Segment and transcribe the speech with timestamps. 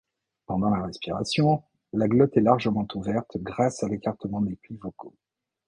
[0.47, 1.61] Pendant la respiration,
[1.93, 5.13] la glotte est largement ouverte grâce à l'écartement des plis vocaux.